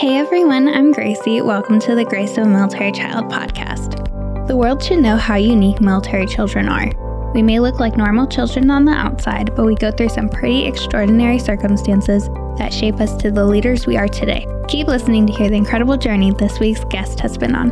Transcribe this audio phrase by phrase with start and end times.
[0.00, 1.42] Hey everyone, I'm Gracie.
[1.42, 4.46] Welcome to the Grace of a Military Child podcast.
[4.46, 6.90] The world should know how unique military children are.
[7.34, 10.64] We may look like normal children on the outside, but we go through some pretty
[10.64, 14.46] extraordinary circumstances that shape us to the leaders we are today.
[14.68, 17.68] Keep listening to hear the incredible journey this week's guest has been on.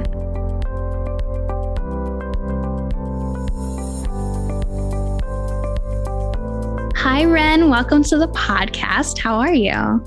[6.95, 7.71] Hi, Ren.
[7.71, 9.17] Welcome to the podcast.
[9.17, 10.05] How are you?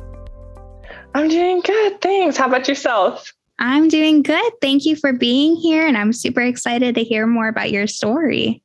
[1.14, 2.02] I'm doing good.
[2.02, 2.38] Thanks.
[2.38, 3.34] How about yourself?
[3.60, 4.52] I'm doing good.
[4.62, 5.86] Thank you for being here.
[5.86, 8.64] And I'm super excited to hear more about your story.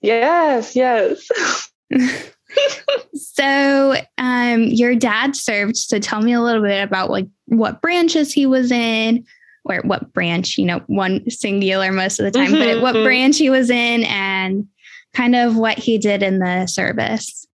[0.00, 1.28] Yes, yes.
[3.14, 5.76] so, um, your dad served.
[5.76, 9.24] So, tell me a little bit about like what branches he was in,
[9.64, 13.04] or what branch, you know, one singular most of the time, mm-hmm, but what mm-hmm.
[13.04, 14.66] branch he was in and
[15.14, 17.46] kind of what he did in the service.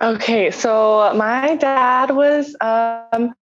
[0.00, 3.34] Okay, so my dad was um,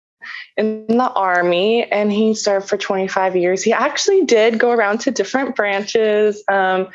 [0.56, 3.62] in the army and he served for 25 years.
[3.62, 6.42] He actually did go around to different branches.
[6.48, 6.88] Um,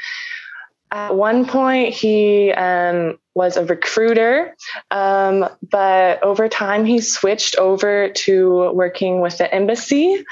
[0.92, 4.56] at one point, he um, was a recruiter,
[4.90, 10.24] um, but over time he switched over to working with the embassy.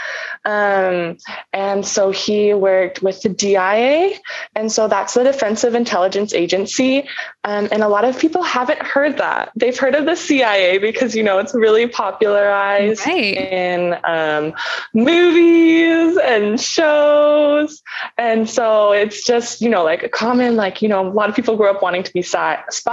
[0.44, 1.18] Um,
[1.54, 4.18] and so he worked with the DIA.
[4.56, 7.08] And so that's the Defensive Intelligence Agency.
[7.46, 9.52] Um, and a lot of people haven't heard that.
[9.56, 13.38] They've heard of the CIA because, you know, it's really popularized right.
[13.38, 14.54] in um,
[14.94, 17.82] movies and shows.
[18.18, 21.36] And so it's just, you know, like a common, like, you know, a lot of
[21.36, 22.89] people grow up wanting to be spies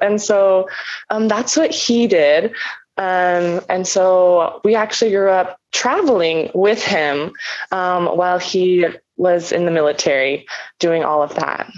[0.00, 0.68] And so
[1.10, 2.52] um, that's what he did.
[2.96, 7.32] Um, and so we actually grew up traveling with him
[7.70, 10.46] um, while he was in the military
[10.80, 11.70] doing all of that.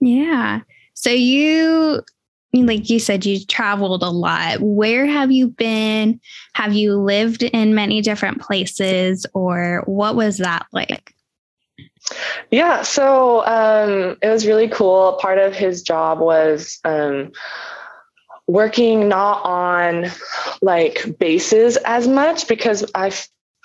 [0.00, 0.60] Yeah.
[0.94, 2.02] So you,
[2.54, 4.60] like you said, you traveled a lot.
[4.60, 6.20] Where have you been?
[6.54, 11.14] Have you lived in many different places, or what was that like?
[12.50, 15.18] Yeah, so um, it was really cool.
[15.20, 17.32] Part of his job was um,
[18.46, 20.10] working not on
[20.60, 23.12] like bases as much because I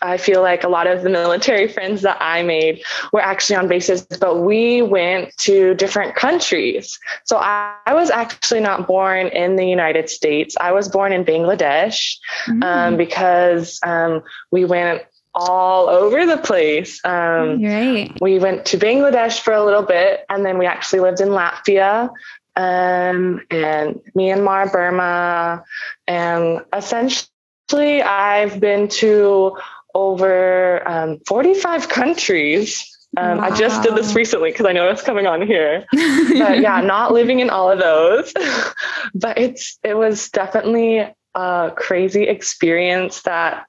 [0.02, 3.68] I feel like a lot of the military friends that I made were actually on
[3.68, 7.00] bases, but we went to different countries.
[7.24, 10.56] So I, I was actually not born in the United States.
[10.60, 12.18] I was born in Bangladesh
[12.48, 12.64] mm.
[12.64, 14.22] um, because um,
[14.52, 15.02] we went
[15.36, 17.04] all over the place.
[17.04, 18.12] Um, right.
[18.22, 22.10] We went to Bangladesh for a little bit, and then we actually lived in Latvia
[22.56, 25.64] um, and Myanmar, Burma,
[26.08, 29.58] and essentially I've been to
[29.94, 32.92] over um, 45 countries.
[33.18, 33.46] Um, wow.
[33.46, 35.86] I just did this recently because I know it's coming on here.
[35.92, 38.34] but yeah, not living in all of those.
[39.16, 43.66] but it's it was definitely a crazy experience that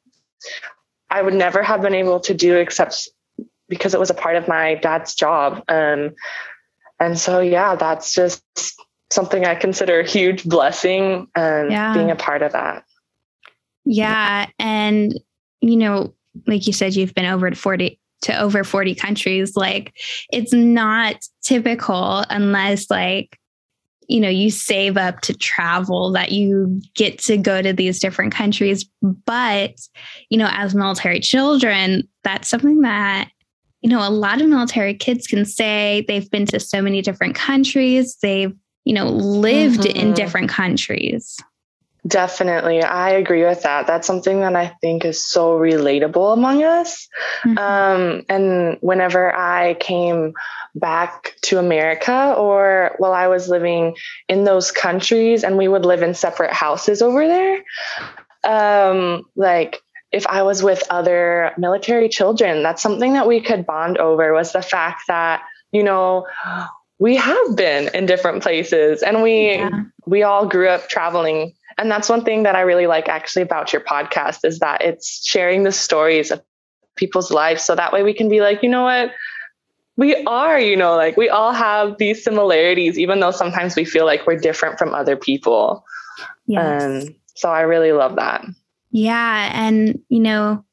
[1.16, 3.08] I would never have been able to do except
[3.70, 5.62] because it was a part of my dad's job.
[5.66, 6.14] Um,
[7.00, 8.44] and so, yeah, that's just
[9.10, 11.94] something I consider a huge blessing and yeah.
[11.94, 12.84] being a part of that.
[13.86, 14.46] Yeah.
[14.58, 15.18] And,
[15.62, 16.12] you know,
[16.46, 19.56] like you said, you've been over to 40 to over 40 countries.
[19.56, 19.94] Like
[20.30, 23.38] it's not typical unless like
[24.08, 28.32] you know you save up to travel that you get to go to these different
[28.32, 28.88] countries.
[29.02, 29.76] But
[30.30, 33.30] you know as military children that's something that
[33.80, 36.04] you know a lot of military kids can say.
[36.08, 38.16] They've been to so many different countries.
[38.22, 39.96] They've you know lived mm-hmm.
[39.96, 41.36] in different countries
[42.06, 42.82] Definitely.
[42.82, 43.86] I agree with that.
[43.86, 47.08] That's something that I think is so relatable among us.
[47.44, 47.58] Mm-hmm.
[47.58, 50.34] Um, and whenever I came
[50.74, 53.96] back to America or while I was living
[54.28, 57.64] in those countries and we would live in separate houses over there,
[58.44, 59.80] um, like
[60.12, 64.52] if I was with other military children, that's something that we could bond over was
[64.52, 65.42] the fact that,
[65.72, 66.26] you know,
[66.98, 69.82] we have been in different places and we yeah.
[70.06, 73.72] we all grew up traveling and that's one thing that I really like actually about
[73.72, 76.42] your podcast is that it's sharing the stories of
[76.96, 77.62] people's lives.
[77.62, 79.12] So that way we can be like, you know what?
[79.96, 84.06] We are, you know, like we all have these similarities, even though sometimes we feel
[84.06, 85.84] like we're different from other people.
[86.46, 86.82] Yes.
[86.82, 88.44] Um, so I really love that.
[88.90, 89.50] Yeah.
[89.52, 90.64] And, you know,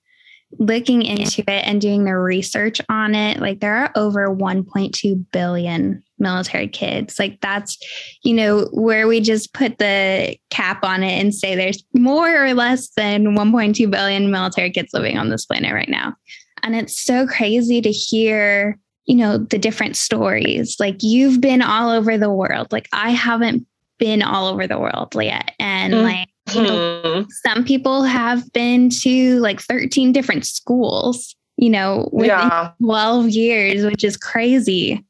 [0.59, 6.03] looking into it and doing the research on it, like there are over 1.2 billion
[6.23, 7.19] military kids.
[7.19, 7.77] Like that's,
[8.23, 12.55] you know, where we just put the cap on it and say there's more or
[12.55, 16.15] less than 1.2 billion military kids living on this planet right now.
[16.63, 20.77] And it's so crazy to hear, you know, the different stories.
[20.79, 22.71] Like you've been all over the world.
[22.71, 23.67] Like I haven't
[23.99, 25.51] been all over the world yet.
[25.59, 26.03] And mm.
[26.03, 32.29] like you know, some people have been to like 13 different schools, you know, within
[32.29, 32.71] yeah.
[32.81, 35.03] 12 years, which is crazy.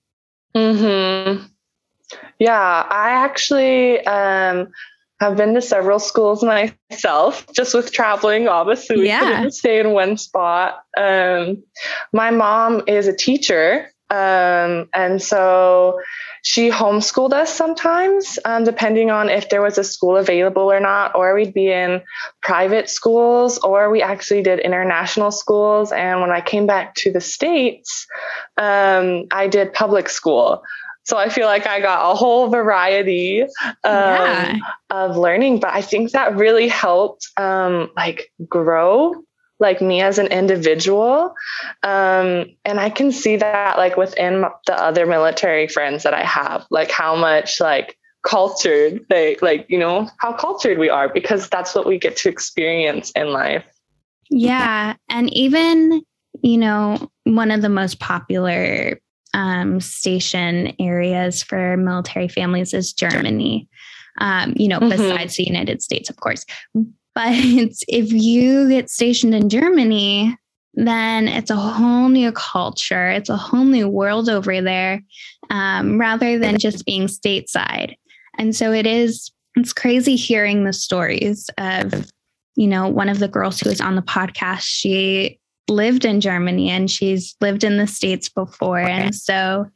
[0.55, 1.45] Hmm.
[2.39, 4.67] Yeah, I actually um,
[5.19, 8.47] have been to several schools myself, just with traveling.
[8.47, 9.19] Obviously, we yeah.
[9.19, 10.83] couldn't stay in one spot.
[10.97, 11.63] Um,
[12.11, 15.99] my mom is a teacher, um, and so
[16.43, 21.15] she homeschooled us sometimes, um, depending on if there was a school available or not,
[21.15, 22.01] or we'd be in
[22.41, 25.91] private schools, or we actually did international schools.
[25.91, 28.05] And when I came back to the States,
[28.57, 30.63] um, I did public school.
[31.05, 33.49] So I feel like I got a whole variety um,
[33.83, 34.57] yeah.
[34.89, 39.15] of learning, but I think that really helped um, like grow
[39.63, 41.33] like me as an individual.
[41.81, 46.67] Um, and I can see that like within the other military friends that I have,
[46.69, 51.73] like how much like cultured they like, you know, how cultured we are because that's
[51.73, 53.65] what we get to experience in life.
[54.29, 54.95] Yeah.
[55.09, 56.03] And even,
[56.41, 58.99] you know, one of the most popular
[59.33, 63.67] um, station areas for military families is Germany.
[64.19, 64.89] Um, you know, mm-hmm.
[64.89, 66.45] besides the United States, of course.
[67.15, 70.37] But if you get stationed in Germany,
[70.73, 73.09] then it's a whole new culture.
[73.09, 75.01] It's a whole new world over there,
[75.49, 77.95] um, rather than just being stateside.
[78.37, 82.09] And so it is, it's crazy hearing the stories of,
[82.55, 85.39] you know, one of the girls who was on the podcast, she
[85.69, 88.79] lived in Germany and she's lived in the States before.
[88.79, 89.67] And so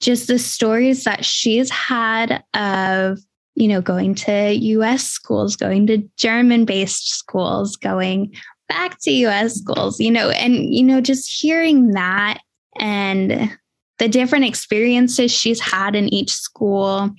[0.00, 3.18] just the stories that she's had of
[3.56, 8.34] you know, going to US schools, going to German based schools, going
[8.68, 12.38] back to US schools, you know, and, you know, just hearing that
[12.78, 13.56] and
[13.98, 17.10] the different experiences she's had in each school.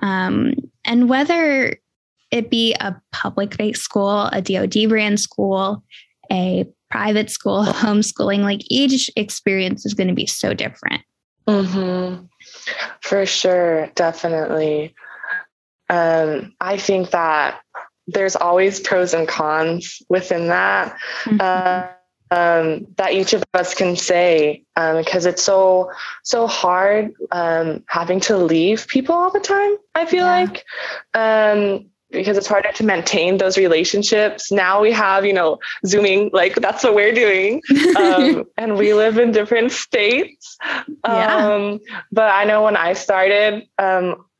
[0.00, 1.76] Um, and whether
[2.30, 5.82] it be a public based school, a DoD brand school,
[6.30, 11.02] a private school, homeschooling, like each experience is going to be so different.
[11.48, 12.26] Mm-hmm.
[13.00, 14.94] For sure, definitely
[15.92, 17.60] um, I think that
[18.06, 20.96] there's always pros and cons within that.
[21.24, 21.40] Mm-hmm.
[21.40, 21.88] Uh,
[22.30, 25.92] um, that each of us can say um, because it's so
[26.22, 29.76] so hard um, having to leave people all the time.
[29.94, 30.40] I feel yeah.
[30.40, 30.64] like
[31.12, 34.50] um, because it's harder to maintain those relationships.
[34.50, 37.60] Now we have you know zooming like that's what we're doing,
[37.98, 40.56] um, and we live in different states.
[41.04, 41.36] Yeah.
[41.36, 41.80] Um,
[42.10, 43.68] but I know when I started,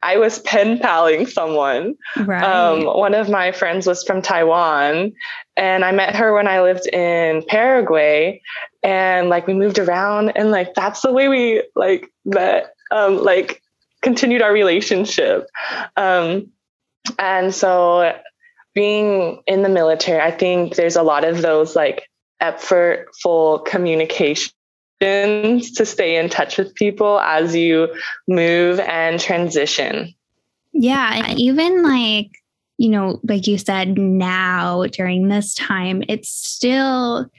[0.03, 1.95] I was pen paling someone.
[2.17, 2.43] Right.
[2.43, 5.13] Um, one of my friends was from Taiwan,
[5.57, 8.43] and I met her when I lived in Paraguay,
[8.83, 13.63] and like we moved around, and like that's the way we like met, um, like
[14.01, 15.47] continued our relationship.
[15.97, 16.51] Um,
[17.19, 18.19] and so,
[18.75, 22.09] being in the military, I think there's a lot of those like
[22.43, 24.53] effortful communication
[25.03, 27.89] to stay in touch with people as you
[28.29, 30.15] move and transition.
[30.73, 31.27] Yeah.
[31.27, 32.31] And even like,
[32.79, 37.31] you know, like you said, now during this time, it's still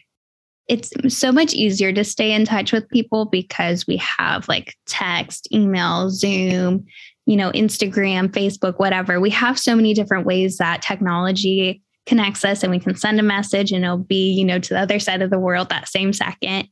[0.69, 5.48] it's so much easier to stay in touch with people because we have like text,
[5.51, 6.86] email, Zoom,
[7.25, 9.19] you know, Instagram, Facebook, whatever.
[9.19, 13.23] We have so many different ways that technology connects us and we can send a
[13.23, 16.14] message and it'll be, you know, to the other side of the world that same
[16.14, 16.68] second.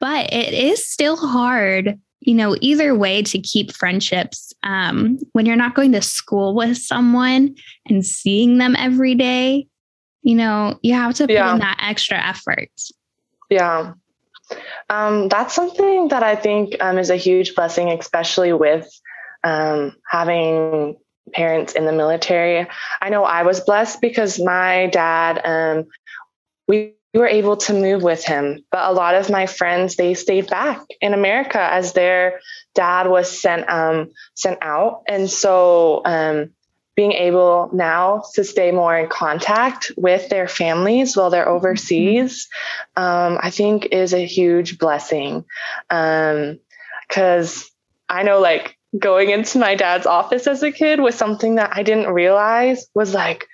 [0.00, 5.56] But it is still hard, you know, either way to keep friendships um, when you're
[5.56, 9.66] not going to school with someone and seeing them every day.
[10.22, 11.52] You know, you have to put yeah.
[11.52, 12.70] in that extra effort.
[13.50, 13.94] Yeah.
[14.90, 18.88] Um, that's something that I think um, is a huge blessing, especially with
[19.44, 20.96] um, having
[21.32, 22.66] parents in the military.
[23.00, 25.86] I know I was blessed because my dad, um,
[26.66, 28.64] we we were able to move with him.
[28.70, 32.40] But a lot of my friends, they stayed back in America as their
[32.74, 35.02] dad was sent um, sent out.
[35.08, 36.50] And so um,
[36.98, 41.54] being able now to stay more in contact with their families while they're mm-hmm.
[41.54, 42.48] overseas,
[42.96, 45.44] um, I think is a huge blessing.
[45.88, 46.60] Because
[47.62, 47.68] um,
[48.08, 51.82] I know like going into my dad's office as a kid was something that I
[51.82, 53.46] didn't realize was like,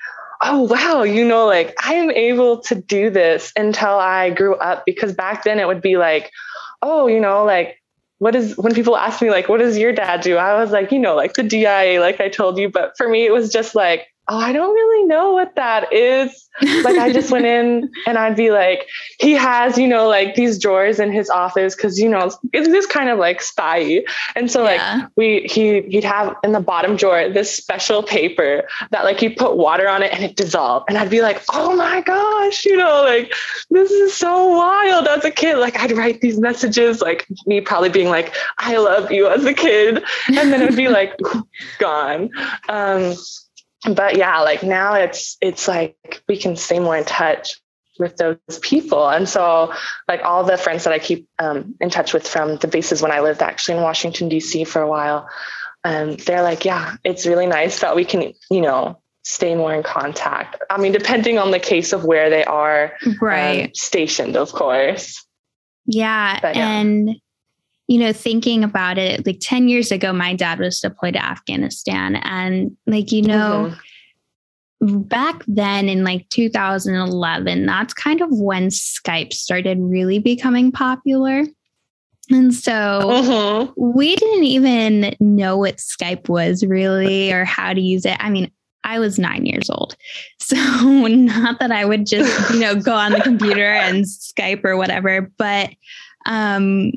[0.44, 4.84] oh wow you know like i am able to do this until i grew up
[4.84, 6.30] because back then it would be like
[6.82, 7.80] oh you know like
[8.18, 10.36] what is when people ask me like what does your dad do?
[10.36, 12.70] I was like you know like the dia like i told you.
[12.70, 16.48] But for me it was just like oh, I don't really know what that is.
[16.62, 18.86] Like I just went in and I'd be like,
[19.18, 22.88] he has, you know, like these drawers in his office because you know it's just
[22.88, 24.02] kind of like spy.
[24.34, 24.96] And so yeah.
[24.96, 29.34] like we he he'd have in the bottom drawer this special paper that like you
[29.34, 30.86] put water on it and it dissolved.
[30.88, 33.34] And I'd be like, oh my gosh, you know, like
[33.70, 35.56] this is so wild as a kid.
[35.56, 39.52] Like I'd write these messages, like me probably being like, I love you as a
[39.52, 40.02] kid.
[40.28, 41.18] And then it'd be like
[41.78, 42.30] gone.
[42.68, 43.14] Um
[43.92, 47.60] but yeah, like now it's it's like we can stay more in touch
[47.98, 49.08] with those people.
[49.08, 49.72] And so
[50.08, 53.12] like all the friends that I keep um, in touch with from the bases when
[53.12, 55.28] I lived actually in Washington, DC for a while,
[55.84, 59.82] um, they're like, yeah, it's really nice that we can, you know, stay more in
[59.82, 60.60] contact.
[60.70, 63.64] I mean, depending on the case of where they are um, right.
[63.66, 65.24] Um, stationed, of course.
[65.86, 66.40] Yeah.
[66.42, 66.68] Yeah.
[66.68, 67.10] And
[67.86, 72.16] you know, thinking about it, like 10 years ago, my dad was deployed to Afghanistan.
[72.16, 73.74] And, like, you know,
[74.82, 75.02] mm-hmm.
[75.02, 81.44] back then in like 2011, that's kind of when Skype started really becoming popular.
[82.30, 83.72] And so mm-hmm.
[83.76, 88.16] we didn't even know what Skype was really or how to use it.
[88.18, 88.50] I mean,
[88.82, 89.96] I was nine years old.
[90.38, 94.76] So, not that I would just, you know, go on the computer and Skype or
[94.76, 95.70] whatever, but
[96.26, 96.92] um,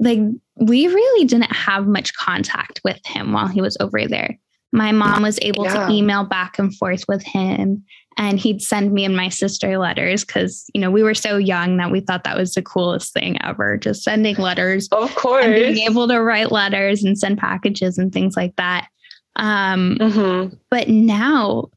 [0.00, 0.18] like
[0.56, 4.38] we really didn't have much contact with him while he was over there.
[4.72, 5.86] My mom was able yeah.
[5.86, 7.84] to email back and forth with him
[8.16, 11.76] and he'd send me and my sister letters because you know we were so young
[11.76, 15.54] that we thought that was the coolest thing ever just sending letters of course and
[15.54, 18.88] being able to write letters and send packages and things like that
[19.36, 20.54] um, mm-hmm.
[20.70, 21.68] but now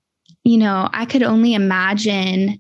[0.44, 2.60] you know i could only imagine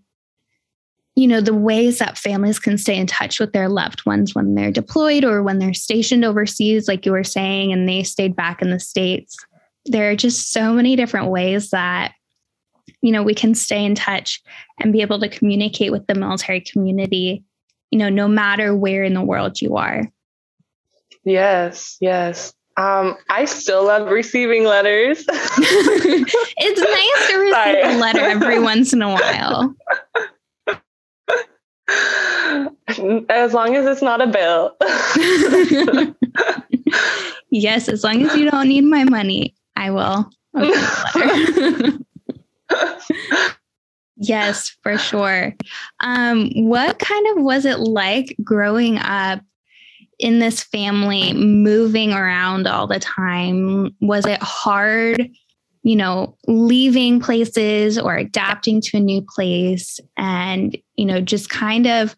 [1.15, 4.55] you know, the ways that families can stay in touch with their loved ones when
[4.55, 8.61] they're deployed or when they're stationed overseas, like you were saying, and they stayed back
[8.61, 9.35] in the States.
[9.85, 12.13] There are just so many different ways that,
[13.01, 14.41] you know, we can stay in touch
[14.79, 17.43] and be able to communicate with the military community,
[17.91, 20.11] you know, no matter where in the world you are.
[21.25, 22.53] Yes, yes.
[22.75, 25.23] Um, I still love receiving letters.
[25.27, 27.81] it's nice to receive Sorry.
[27.81, 29.75] a letter every once in a while.
[31.89, 34.75] As long as it's not a bill.
[37.49, 40.29] yes, as long as you don't need my money, I will.
[44.15, 45.55] yes, for sure.
[46.01, 49.41] Um, what kind of was it like growing up
[50.19, 53.95] in this family, moving around all the time?
[53.99, 55.29] Was it hard
[55.83, 61.87] you know, leaving places or adapting to a new place and, you know, just kind
[61.87, 62.15] of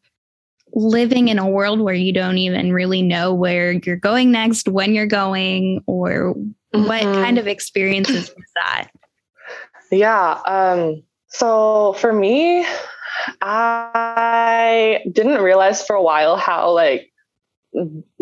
[0.73, 4.93] living in a world where you don't even really know where you're going next, when
[4.93, 6.85] you're going, or mm-hmm.
[6.85, 8.89] what kind of experiences was that?
[9.91, 10.41] Yeah.
[10.45, 12.65] Um, so for me,
[13.41, 17.11] I didn't realize for a while how like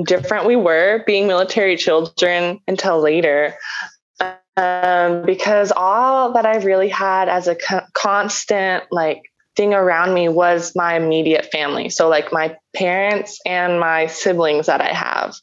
[0.04, 3.56] different we were being military children until later
[4.58, 9.22] um, because all that I really had as a co- constant like
[9.56, 11.90] thing around me was my immediate family.
[11.90, 15.36] So like my parents and my siblings that I have,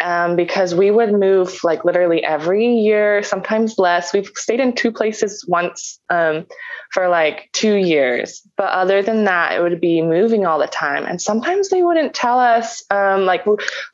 [0.00, 4.12] um, because we would move like literally every year, sometimes less.
[4.12, 6.46] We've stayed in two places once um,
[6.92, 11.04] for like two years, but other than that, it would be moving all the time.
[11.04, 13.46] And sometimes they wouldn't tell us, um, like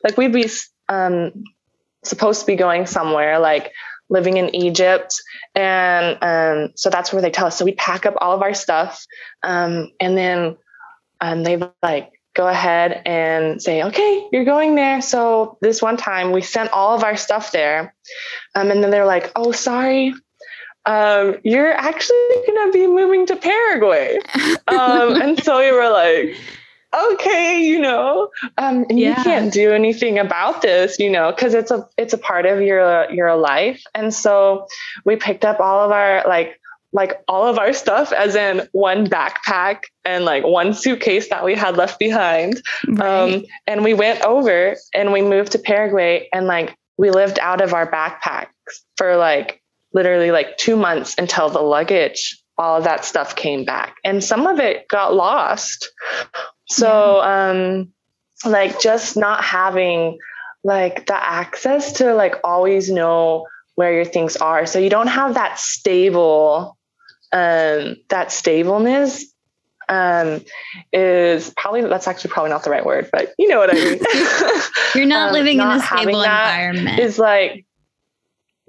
[0.05, 0.49] like we'd be
[0.89, 1.45] um,
[2.05, 3.73] supposed to be going somewhere like
[4.11, 5.15] living in Egypt.
[5.55, 7.59] And um, so that's where they tell us.
[7.59, 9.05] So we pack up all of our stuff.
[9.43, 10.57] Um, and then
[11.21, 15.03] um, they like go ahead and say, okay, you're going there.
[15.03, 17.95] So this one time we sent all of our stuff there.
[18.55, 20.15] Um, and then they're like, oh, sorry.
[20.87, 24.19] Um, you're actually going to be moving to Paraguay.
[24.69, 26.37] Um, and so we were like,
[26.95, 29.19] okay, you know, um, yeah.
[29.19, 32.61] you can't do anything about this, you know, because it's a it's a part of
[32.61, 33.83] your your life.
[33.95, 34.67] And so
[35.05, 36.61] we picked up all of our like
[36.93, 41.55] like all of our stuff as in one backpack and like one suitcase that we
[41.55, 42.63] had left behind.
[42.87, 43.35] Right.
[43.35, 47.61] Um, and we went over and we moved to Paraguay and like we lived out
[47.61, 48.49] of our backpacks
[48.97, 53.97] for like literally like two months until the luggage all of that stuff came back
[54.05, 55.91] and some of it got lost
[56.69, 57.93] so, um,
[58.45, 60.19] like just not having
[60.65, 64.67] like the access to like always know where your things are.
[64.67, 66.77] So you don't have that stable,
[67.33, 69.25] um, that stableness
[69.89, 70.45] um,
[70.93, 74.01] is probably that's actually probably not the right word, but you know what I mean.
[74.95, 77.01] You're not um, living not in a stable environment.
[77.01, 77.65] Is like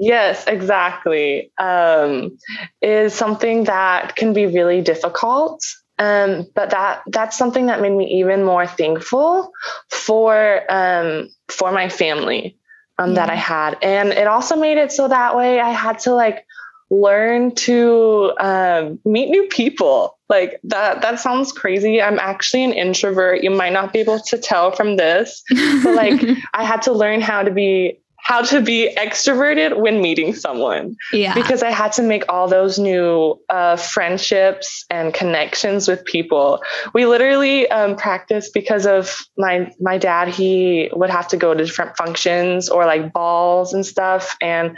[0.01, 1.51] Yes, exactly.
[1.57, 2.37] Um,
[2.81, 5.61] is something that can be really difficult.
[5.99, 9.51] Um, but that that's something that made me even more thankful
[9.89, 12.57] for um, for my family
[12.97, 16.13] um, that I had, and it also made it so that way I had to
[16.13, 16.45] like
[16.89, 20.17] learn to um, meet new people.
[20.29, 22.01] Like that that sounds crazy.
[22.01, 23.43] I'm actually an introvert.
[23.43, 25.43] You might not be able to tell from this,
[25.83, 26.21] but like
[26.53, 30.95] I had to learn how to be how to be extroverted when meeting someone.
[31.11, 31.33] Yeah.
[31.33, 36.61] Because I had to make all those new uh, friendships and connections with people.
[36.93, 40.27] We literally um, practiced because of my my dad.
[40.27, 44.77] He would have to go to different functions or like balls and stuff, and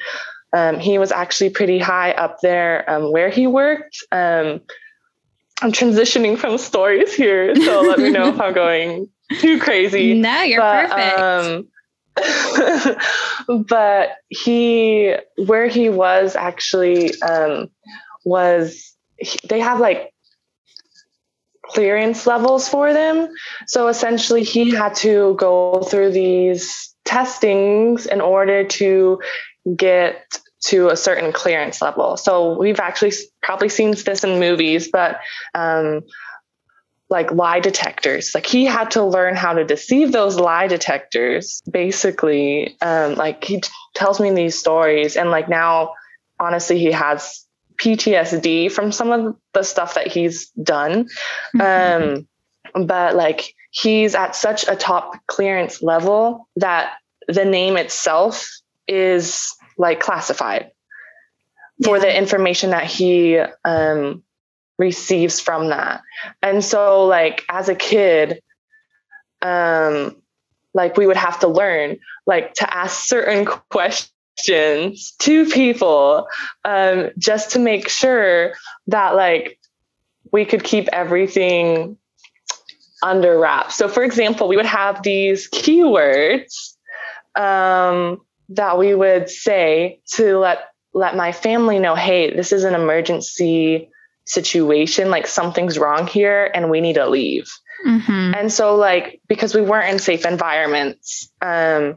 [0.53, 3.97] um, he was actually pretty high up there um, where he worked.
[4.13, 4.61] Um,
[5.61, 10.13] I'm transitioning from stories here, so let me know if I'm going too crazy.
[10.13, 11.67] No, you're but, perfect um,
[13.47, 17.69] but he, where he was actually, um,
[18.25, 20.13] was he, they have like
[21.63, 23.29] clearance levels for them.
[23.67, 29.19] So essentially, he had to go through these testings in order to
[29.75, 30.23] get
[30.65, 32.17] to a certain clearance level.
[32.17, 35.19] So we've actually probably seen this in movies, but
[35.55, 36.01] um,
[37.11, 38.31] like lie detectors.
[38.33, 41.61] Like he had to learn how to deceive those lie detectors.
[41.69, 45.93] Basically, um, like he t- tells me these stories, and like now,
[46.39, 47.45] honestly, he has
[47.79, 51.09] PTSD from some of the stuff that he's done.
[51.55, 52.25] Mm-hmm.
[52.71, 56.93] Um, but like he's at such a top clearance level that
[57.27, 58.47] the name itself
[58.87, 60.71] is like classified
[61.77, 61.87] yeah.
[61.87, 64.23] for the information that he um,
[64.81, 66.01] receives from that.
[66.41, 68.41] And so like as a kid,
[69.41, 70.17] um,
[70.73, 76.27] like we would have to learn like to ask certain questions to people
[76.65, 78.53] um, just to make sure
[78.87, 79.59] that like
[80.31, 81.97] we could keep everything
[83.03, 83.75] under wraps.
[83.75, 86.75] So for example, we would have these keywords
[87.35, 92.73] um, that we would say to let let my family know, hey, this is an
[92.73, 93.89] emergency
[94.25, 97.49] situation like something's wrong here and we need to leave.
[97.87, 98.35] Mm-hmm.
[98.35, 101.95] and so like because we weren't in safe environments um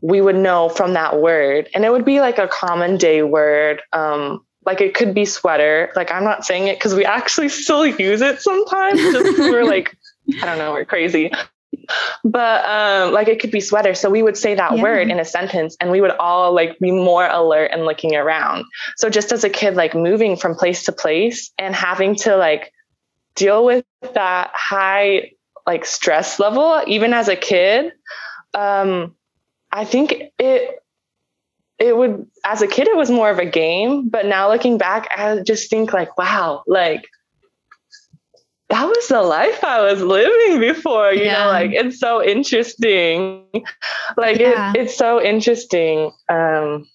[0.00, 1.68] we would know from that word.
[1.74, 5.92] And it would be like a common day word um like it could be sweater.
[5.94, 9.00] Like i'm not saying it because we actually still use it sometimes.
[9.00, 9.96] Just we're like
[10.42, 11.30] i don't know we're crazy
[12.24, 13.94] but um, like it could be sweater.
[13.94, 14.82] So we would say that yeah.
[14.82, 18.64] word in a sentence and we would all like be more alert and looking around.
[18.96, 22.72] So just as a kid, like moving from place to place and having to like
[23.34, 25.32] deal with that high
[25.66, 27.92] like stress level, even as a kid,
[28.54, 29.14] um,
[29.70, 30.80] I think it
[31.80, 35.08] it would as a kid it was more of a game but now looking back
[35.16, 37.08] i just think like wow like
[38.70, 41.44] that was the life I was living before, you yeah.
[41.44, 43.44] know, like it's so interesting.
[44.16, 44.70] Like yeah.
[44.70, 46.12] it, it's so interesting.
[46.28, 46.88] Um,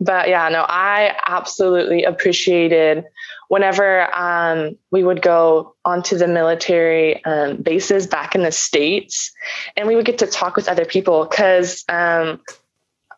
[0.00, 3.04] but yeah, no, I absolutely appreciated
[3.48, 9.32] whenever um, we would go onto the military um, bases back in the States
[9.76, 12.40] and we would get to talk with other people because um,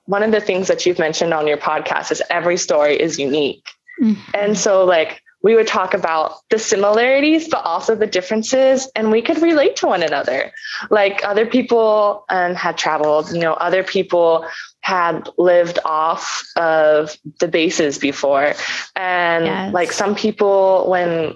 [0.04, 3.66] one of the things that you've mentioned on your podcast is every story is unique.
[4.00, 4.30] Mm-hmm.
[4.34, 9.22] And so, like, we would talk about the similarities, but also the differences, and we
[9.22, 10.52] could relate to one another.
[10.90, 14.46] Like other people um, had traveled, you know, other people
[14.80, 18.54] had lived off of the bases before.
[18.96, 19.74] And yes.
[19.74, 21.34] like some people, when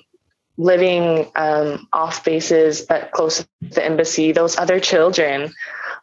[0.57, 5.53] living um, off bases but close to the embassy, those other children,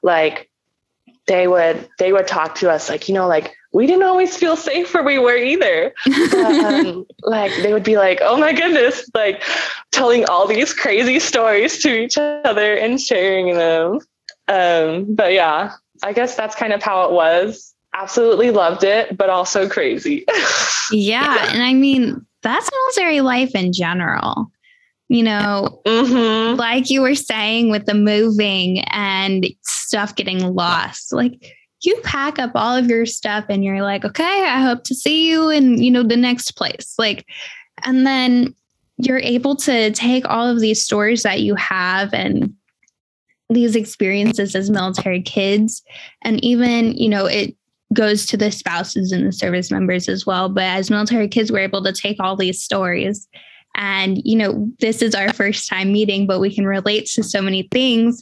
[0.01, 0.49] like
[1.27, 4.55] they would they would talk to us like, you know, like we didn't always feel
[4.55, 5.93] safe where we were either.
[6.35, 9.43] um, like they would be like, oh my goodness, like
[9.91, 13.99] telling all these crazy stories to each other and sharing them.
[14.47, 17.73] Um, but yeah, I guess that's kind of how it was.
[17.93, 20.25] Absolutely loved it, but also crazy.
[20.91, 21.51] yeah.
[21.51, 24.51] And I mean, that's military life in general.
[25.09, 26.55] You know, mm-hmm.
[26.55, 32.51] like you were saying with the moving and stuff getting lost, like you pack up
[32.55, 35.91] all of your stuff and you're like, okay, I hope to see you in, you
[35.91, 36.95] know, the next place.
[36.97, 37.25] Like,
[37.83, 38.53] and then
[38.97, 42.53] you're able to take all of these stories that you have and
[43.49, 45.81] these experiences as military kids.
[46.23, 47.55] And even, you know, it
[47.93, 50.49] goes to the spouses and the service members as well.
[50.49, 53.27] But as military kids, we're able to take all these stories.
[53.75, 57.41] And, you know, this is our first time meeting, but we can relate to so
[57.41, 58.21] many things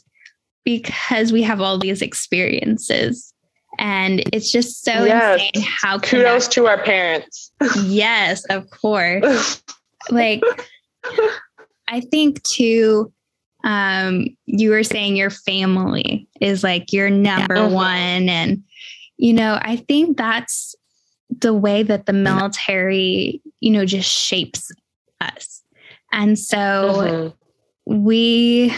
[0.64, 3.34] because we have all these experiences.
[3.78, 5.40] And it's just so yes.
[5.40, 7.52] insane how kudos to our parents.
[7.84, 9.62] yes, of course.
[10.10, 10.42] like
[11.88, 13.12] I think too,
[13.64, 17.68] um, you were saying your family is like your number yeah.
[17.68, 18.28] one.
[18.28, 18.62] And,
[19.16, 20.74] you know, I think that's
[21.30, 24.70] the way that the military, you know, just shapes
[25.20, 25.62] us.
[26.12, 26.56] And so
[27.86, 28.04] mm-hmm.
[28.04, 28.72] we,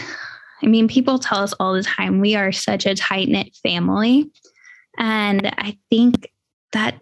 [0.62, 4.30] I mean, people tell us all the time we are such a tight knit family.
[4.98, 6.30] And I think
[6.72, 7.00] that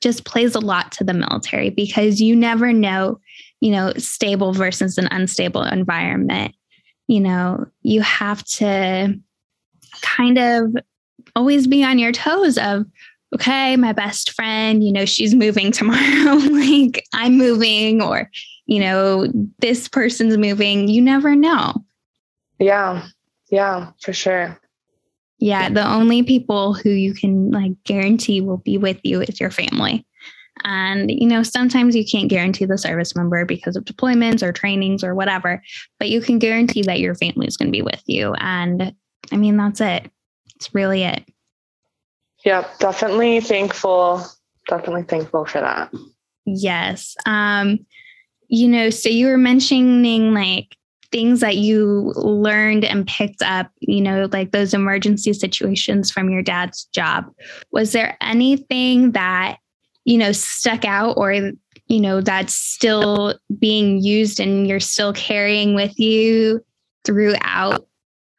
[0.00, 3.20] just plays a lot to the military because you never know,
[3.60, 6.54] you know, stable versus an unstable environment.
[7.06, 9.18] You know, you have to
[10.00, 10.74] kind of
[11.36, 12.86] always be on your toes of
[13.34, 18.30] okay, my best friend, you know, she's moving tomorrow, like I'm moving, or,
[18.66, 19.26] you know,
[19.58, 20.88] this person's moving.
[20.88, 21.84] You never know.
[22.58, 23.06] Yeah.
[23.50, 24.58] Yeah, for sure.
[25.38, 25.68] Yeah.
[25.68, 30.06] The only people who you can like guarantee will be with you is your family.
[30.62, 35.02] And, you know, sometimes you can't guarantee the service member because of deployments or trainings
[35.02, 35.62] or whatever,
[35.98, 38.34] but you can guarantee that your family is going to be with you.
[38.34, 38.94] And
[39.32, 40.10] I mean, that's it.
[40.54, 41.24] It's really it.
[42.44, 44.24] Yeah, definitely thankful.
[44.68, 45.92] Definitely thankful for that.
[46.46, 47.16] Yes.
[47.26, 47.84] Um,
[48.48, 50.76] you know, so you were mentioning like
[51.14, 56.42] things that you learned and picked up, you know, like those emergency situations from your
[56.42, 57.32] dad's job.
[57.70, 59.58] Was there anything that,
[60.04, 65.76] you know, stuck out or, you know, that's still being used and you're still carrying
[65.76, 66.60] with you
[67.04, 67.86] throughout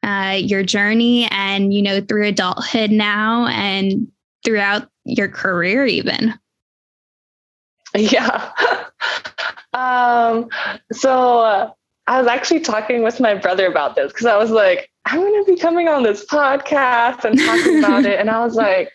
[0.02, 4.06] uh, your journey and, you know, through adulthood now and
[4.44, 6.34] throughout your career, even?
[7.94, 8.52] Yeah.
[9.72, 10.50] um,
[10.92, 11.72] so
[12.06, 15.44] I was actually talking with my brother about this because I was like, I'm going
[15.44, 18.20] to be coming on this podcast and talking about it.
[18.20, 18.90] And I was like,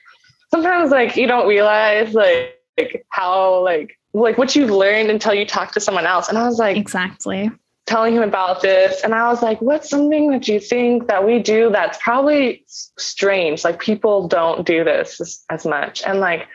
[0.49, 5.45] sometimes like you don't realize like, like how like like what you've learned until you
[5.45, 6.29] talk to someone else.
[6.29, 7.49] And I was like, exactly
[7.87, 11.39] telling him about this and i was like what's something that you think that we
[11.39, 16.47] do that's probably strange like people don't do this as, as much and like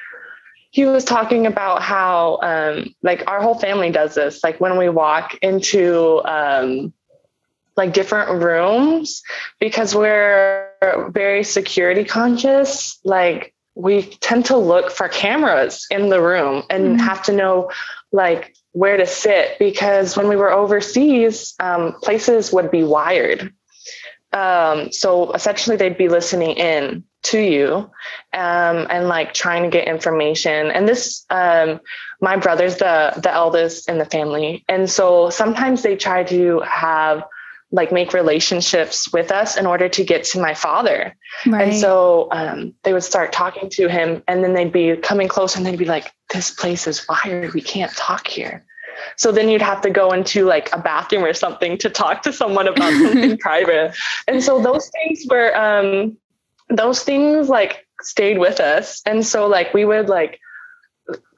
[0.77, 4.91] he was talking about how um, like our whole family does this like when we
[4.91, 6.93] walk into um,
[7.79, 9.23] like different rooms
[9.59, 10.69] because we're
[11.13, 16.99] very security conscious like we tend to look for cameras in the room and mm-hmm.
[16.99, 17.71] have to know
[18.13, 23.51] like where to sit because when we were overseas, um, places would be wired.
[24.37, 27.91] Um, so essentially, they'd be listening in to you
[28.35, 30.71] um, and like trying to get information.
[30.71, 31.81] And this, um,
[32.21, 37.25] my brother's the the eldest in the family, and so sometimes they try to have
[37.73, 41.17] like make relationships with us in order to get to my father.
[41.47, 41.69] Right.
[41.69, 45.57] And so um, they would start talking to him, and then they'd be coming close,
[45.57, 47.55] and they'd be like, "This place is wired.
[47.55, 48.65] We can't talk here."
[49.17, 52.33] So then you'd have to go into like a bathroom or something to talk to
[52.33, 53.95] someone about something private.
[54.29, 56.17] And so those things were, um,
[56.69, 59.03] those things like stayed with us.
[59.07, 60.41] And so like we would like,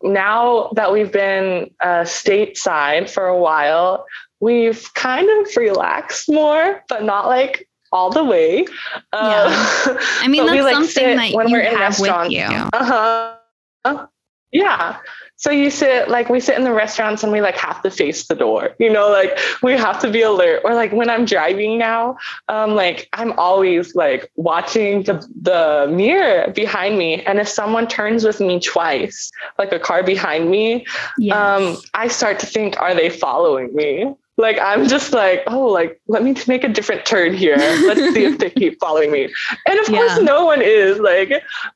[0.03, 4.07] now that we've been uh, stateside for a while,
[4.41, 8.65] we've kind of relaxed more, but not like all the way.
[9.13, 9.99] Uh, yeah.
[10.21, 12.35] I mean, that's we, like, something that when we're in restaurants.
[12.73, 13.37] Uh
[13.85, 14.07] huh.
[14.53, 14.99] Yeah
[15.39, 18.27] so you sit like we sit in the restaurants and we like have to face
[18.27, 21.79] the door you know like we have to be alert or like when i'm driving
[21.79, 22.17] now
[22.49, 28.25] um like i'm always like watching the the mirror behind me and if someone turns
[28.25, 30.85] with me twice like a car behind me
[31.17, 31.37] yes.
[31.37, 36.01] um i start to think are they following me like I'm just like, oh, like
[36.07, 37.57] let me make a different turn here.
[37.57, 39.29] Let's see if they keep following me.
[39.67, 39.99] And of yeah.
[39.99, 41.33] course, no one is like,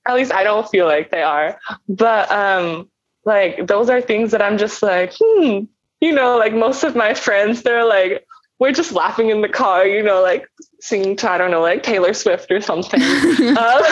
[0.06, 1.58] at least I don't feel like they are.
[1.88, 2.88] But um,
[3.24, 5.60] like those are things that I'm just like, hmm,
[6.00, 8.26] you know, like most of my friends, they're like,
[8.58, 10.48] we're just laughing in the car, you know, like
[10.80, 13.82] singing to I don't know, like Taylor Swift or something, uh,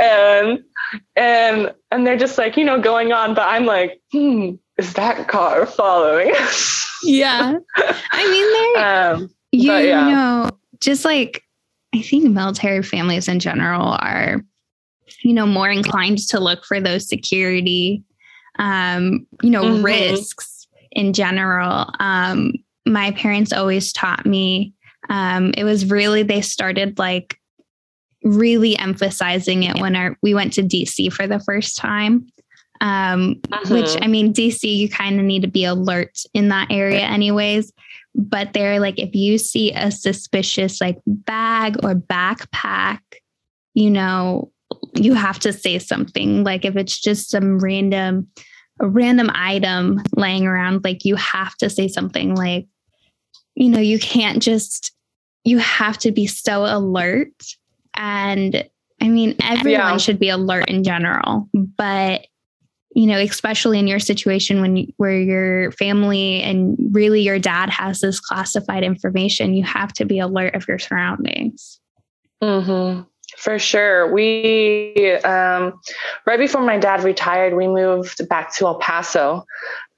[0.00, 0.64] and
[1.16, 3.34] and and they're just like, you know, going on.
[3.34, 6.34] But I'm like, hmm, is that car following?
[7.02, 10.06] yeah, I mean, they're um, you, yeah.
[10.08, 11.42] you know, just like
[11.94, 14.42] I think military families in general are,
[15.22, 18.02] you know, more inclined to look for those security
[18.60, 19.82] um, you know, mm-hmm.
[19.84, 21.90] risks in general.
[21.98, 22.52] Um,
[22.86, 24.74] my parents always taught me,
[25.08, 27.38] um, it was really, they started like
[28.22, 32.26] really emphasizing it when our, we went to DC for the first time.
[32.82, 33.74] Um, mm-hmm.
[33.74, 37.72] which I mean, DC, you kind of need to be alert in that area, anyways.
[38.14, 43.00] But they're like, if you see a suspicious like bag or backpack,
[43.74, 44.50] you know,
[44.94, 46.42] you have to say something.
[46.42, 48.28] Like if it's just some random,
[48.80, 52.66] a random item laying around, like you have to say something like,
[53.54, 54.92] you know, you can't just,
[55.44, 57.32] you have to be so alert.
[57.94, 58.68] And
[59.00, 59.96] I mean, everyone yeah.
[59.98, 62.26] should be alert in general, but
[62.92, 67.70] you know, especially in your situation when you, where your family and really your dad
[67.70, 71.80] has this classified information, you have to be alert of your surroundings.
[72.42, 73.02] Mm-hmm.
[73.36, 74.12] For sure.
[74.12, 75.80] We, um,
[76.26, 79.46] right before my dad retired, we moved back to El Paso.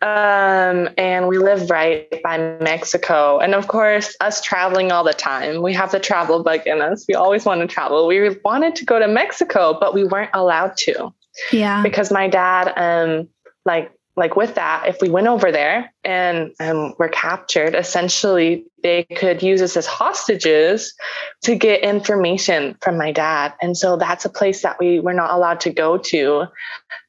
[0.00, 3.38] Um, and we live right by Mexico.
[3.38, 7.04] And of course, us traveling all the time, we have the travel bug in us.
[7.08, 8.08] We always want to travel.
[8.08, 11.14] We wanted to go to Mexico, but we weren't allowed to.
[11.52, 11.84] Yeah.
[11.84, 13.28] Because my dad, um,
[13.64, 19.04] like like with that, if we went over there and um, were captured, essentially they
[19.04, 20.94] could use us as hostages
[21.42, 23.54] to get information from my dad.
[23.62, 26.46] And so that's a place that we were not allowed to go to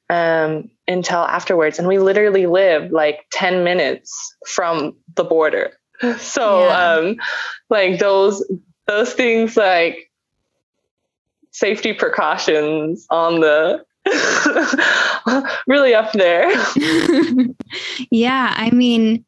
[0.08, 1.78] um, until afterwards.
[1.78, 5.72] And we literally lived like 10 minutes from the border.
[6.18, 6.94] So yeah.
[6.94, 7.16] um,
[7.70, 8.44] like those
[8.86, 10.10] those things like
[11.52, 13.84] safety precautions on the
[15.66, 16.50] really up there.
[18.10, 19.24] yeah, I mean,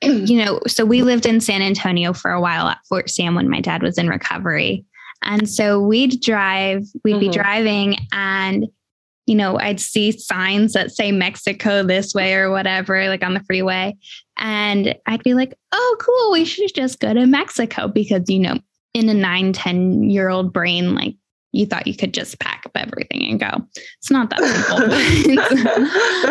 [0.00, 3.48] you know, so we lived in San Antonio for a while at Fort Sam when
[3.48, 4.84] my dad was in recovery.
[5.22, 7.20] And so we'd drive, we'd mm-hmm.
[7.20, 8.66] be driving and
[9.28, 13.44] you know, I'd see signs that say Mexico this way or whatever, like on the
[13.44, 13.94] freeway.
[14.38, 18.58] And I'd be like, oh, cool, we should just go to Mexico because, you know,
[18.94, 21.14] in a nine, 10 year old brain, like
[21.52, 23.66] you thought you could just pack up everything and go.
[23.98, 24.42] It's not that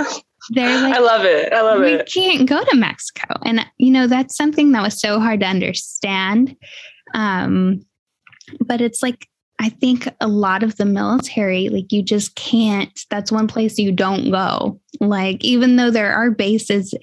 [0.03, 0.21] simple.
[0.49, 1.51] They're like, I love it.
[1.51, 2.09] I love we it.
[2.15, 3.33] We can't go to Mexico.
[3.43, 6.55] And, you know, that's something that was so hard to understand.
[7.13, 7.81] Um,
[8.65, 9.27] but it's like,
[9.59, 13.91] I think a lot of the military, like you just can't, that's one place you
[13.91, 14.79] don't go.
[14.99, 16.93] Like, even though there are bases,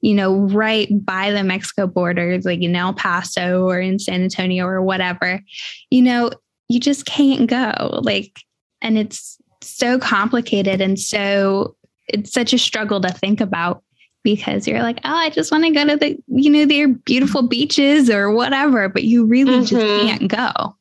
[0.00, 4.64] you know, right by the Mexico border, like in El Paso or in San Antonio
[4.64, 5.40] or whatever,
[5.90, 6.30] you know,
[6.68, 8.00] you just can't go.
[8.02, 8.40] Like,
[8.80, 11.76] and it's so complicated and so
[12.08, 13.82] it's such a struggle to think about
[14.22, 17.46] because you're like, oh, I just want to go to the, you know, their beautiful
[17.46, 19.64] beaches or whatever, but you really mm-hmm.
[19.64, 20.76] just can't go.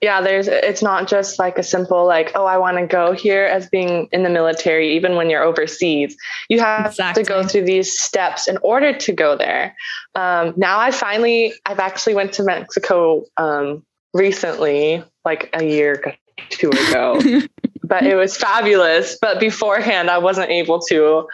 [0.00, 3.44] Yeah, there's it's not just like a simple like, oh, I want to go here
[3.44, 6.16] as being in the military, even when you're overseas.
[6.48, 7.22] You have exactly.
[7.22, 9.76] to go through these steps in order to go there.
[10.16, 16.16] Um, now I finally I've actually went to Mexico um, recently, like a year
[16.50, 17.20] two ago.
[17.84, 19.18] but it was fabulous.
[19.20, 21.28] But beforehand, I wasn't able to,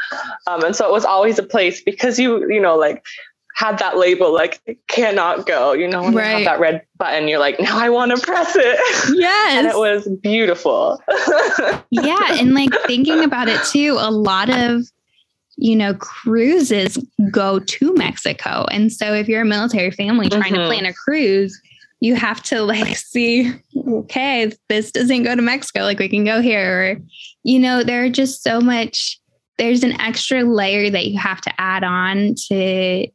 [0.46, 3.04] um, and so it was always a place because you, you know, like
[3.54, 5.72] had that label like cannot go.
[5.72, 6.30] You know, when right.
[6.30, 8.78] you have that red button, you're like, now I want to press it.
[9.16, 11.02] Yes, and it was beautiful.
[11.90, 14.82] yeah, and like thinking about it too, a lot of
[15.60, 16.96] you know, cruises
[17.32, 18.64] go to Mexico.
[18.70, 20.54] And so if you're a military family trying mm-hmm.
[20.54, 21.60] to plan a cruise,
[22.00, 23.52] you have to like see,
[23.86, 26.82] okay, this doesn't go to Mexico, like we can go here.
[26.82, 26.96] Or,
[27.44, 29.20] you know, there are just so much,
[29.58, 33.06] there's an extra layer that you have to add on to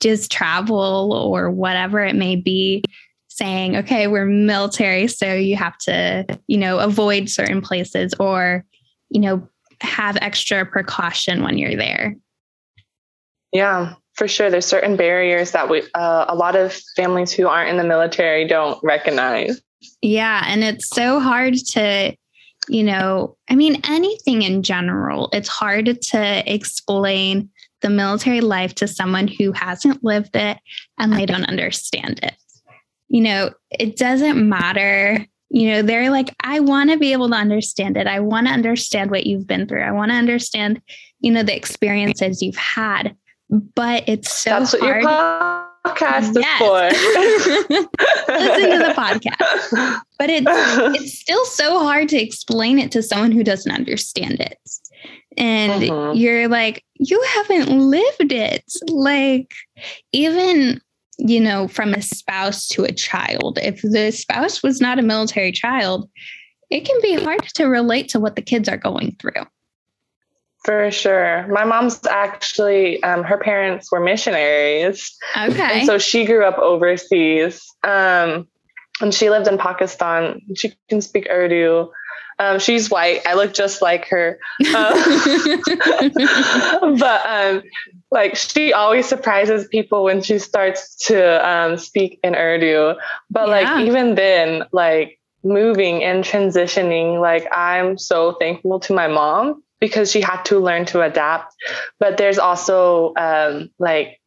[0.00, 2.82] just travel or whatever it may be
[3.28, 8.64] saying, okay, we're military, so you have to, you know, avoid certain places or,
[9.10, 9.48] you know,
[9.80, 12.16] have extra precaution when you're there.
[13.52, 17.70] Yeah for sure there's certain barriers that we uh, a lot of families who aren't
[17.70, 19.60] in the military don't recognize.
[20.00, 22.16] Yeah and it's so hard to
[22.68, 27.50] you know i mean anything in general it's hard to explain
[27.82, 30.58] the military life to someone who hasn't lived it
[30.98, 32.34] and they don't understand it.
[33.08, 37.34] You know it doesn't matter you know they're like i want to be able to
[37.34, 38.06] understand it.
[38.06, 39.82] I want to understand what you've been through.
[39.82, 40.80] I want to understand
[41.20, 43.14] you know the experiences you've had
[43.50, 45.02] but it's so That's what hard.
[45.02, 45.10] your
[45.84, 46.60] podcast yes.
[46.60, 48.32] is for.
[48.32, 50.00] Listen to the podcast.
[50.18, 50.46] But it's
[51.00, 54.58] it's still so hard to explain it to someone who doesn't understand it.
[55.36, 56.16] And mm-hmm.
[56.16, 58.64] you're like, you haven't lived it.
[58.88, 59.52] Like,
[60.12, 60.80] even
[61.18, 63.58] you know, from a spouse to a child.
[63.62, 66.08] If the spouse was not a military child,
[66.70, 69.44] it can be hard to relate to what the kids are going through.
[70.64, 71.46] For sure.
[71.48, 75.14] My mom's actually, um, her parents were missionaries.
[75.36, 75.80] Okay.
[75.80, 77.62] And so she grew up overseas.
[77.82, 78.48] Um,
[79.00, 80.40] and she lived in Pakistan.
[80.56, 81.90] She can speak Urdu.
[82.38, 83.20] Um, she's white.
[83.26, 84.38] I look just like her.
[84.74, 84.94] Um,
[86.98, 87.62] but um,
[88.10, 92.94] like she always surprises people when she starts to um, speak in Urdu.
[93.30, 93.54] But yeah.
[93.54, 100.10] like even then, like moving and transitioning, like I'm so thankful to my mom because
[100.10, 101.54] she had to learn to adapt.
[102.00, 104.18] But there's also um, like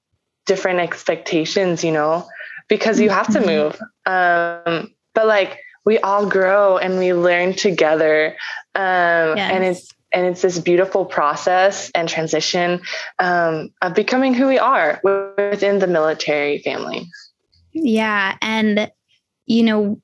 [0.46, 2.28] different expectations, you know,
[2.70, 3.48] because you have to mm-hmm.
[3.48, 3.82] move.
[4.06, 8.36] Um, but like we all grow and we learn together.
[8.76, 9.52] Um, yes.
[9.52, 12.80] And it's and it's this beautiful process and transition
[13.17, 17.10] um, of becoming who we are within the military family.
[17.74, 18.91] Yeah, and
[19.48, 20.00] you know,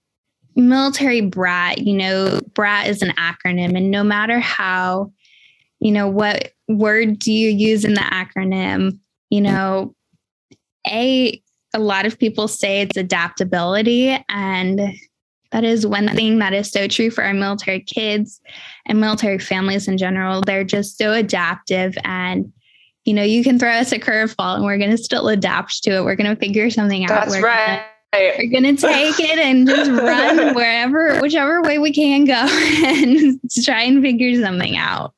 [0.55, 1.77] military brat.
[1.77, 5.11] You know, brat is an acronym, and no matter how,
[5.83, 8.97] you know, what word do you use in the acronym,
[9.29, 9.43] you mm.
[9.43, 9.95] know,
[10.87, 11.41] a
[11.73, 14.79] a lot of people say it's adaptability and
[15.51, 18.39] that is one thing that is so true for our military kids
[18.85, 20.41] and military families in general.
[20.41, 22.51] They're just so adaptive and
[23.03, 25.97] you know, you can throw us a curveball and we're going to still adapt to
[25.97, 26.05] it.
[26.05, 27.09] We're going to figure something out.
[27.09, 27.83] That's we're right.
[28.13, 32.33] Gonna, we're going to take it and just run wherever, whichever way we can go
[32.33, 35.13] and try and figure something out.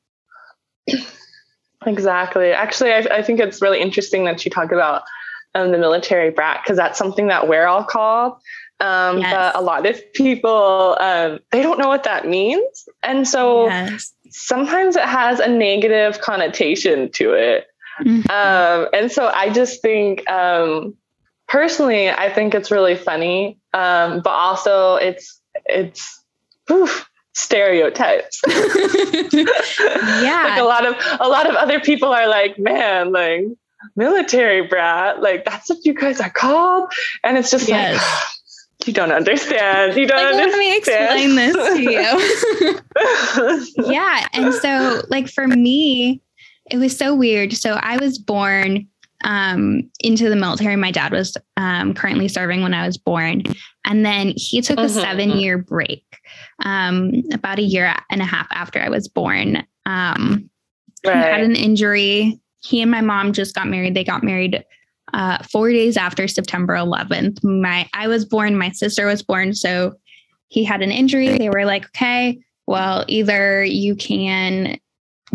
[1.86, 2.50] Exactly.
[2.50, 5.02] Actually, I, I think it's really interesting that you talk about
[5.54, 8.34] um, the military brat because that's something that we're all called.
[8.78, 9.32] Um, yes.
[9.32, 12.88] But a lot of people, um, they don't know what that means.
[13.02, 14.12] And so yes.
[14.28, 17.66] sometimes it has a negative connotation to it.
[18.00, 18.30] Mm-hmm.
[18.30, 20.94] Um, and so I just think, um,
[21.48, 23.58] personally, I think it's really funny.
[23.72, 26.22] Um, but also it's, it's,
[26.70, 28.40] oof, stereotypes.
[28.48, 28.54] yeah.
[30.48, 33.44] like a lot of, a lot of other people are like, man, like
[33.94, 36.90] military brat, like that's what you guys are called.
[37.22, 37.94] And it's just yes.
[37.94, 39.96] like, you don't understand.
[39.96, 40.52] You don't like, understand.
[40.52, 41.56] Let me explain this
[43.76, 43.92] to you.
[43.92, 44.26] yeah.
[44.32, 46.22] And so, like, for me,
[46.70, 47.52] it was so weird.
[47.52, 48.86] So, I was born
[49.24, 50.76] um, into the military.
[50.76, 53.42] My dad was um, currently serving when I was born.
[53.84, 54.98] And then he took mm-hmm.
[54.98, 56.04] a seven year break
[56.64, 59.66] um, about a year and a half after I was born.
[59.84, 60.50] Um,
[61.04, 61.16] right.
[61.16, 62.40] He had an injury.
[62.62, 63.94] He and my mom just got married.
[63.94, 64.64] They got married
[65.14, 67.42] uh, four days after September 11th.
[67.44, 69.94] My I was born, my sister was born, so
[70.48, 71.36] he had an injury.
[71.36, 74.78] They were like, okay, well, either you can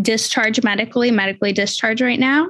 [0.01, 2.49] discharge medically, medically discharge right now,